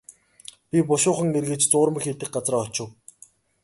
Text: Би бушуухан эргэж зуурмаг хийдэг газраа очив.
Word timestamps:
Би 0.69 0.79
бушуухан 0.89 1.29
эргэж 1.39 1.61
зуурмаг 1.71 2.03
хийдэг 2.03 2.29
газраа 2.35 2.61
очив. 2.65 2.87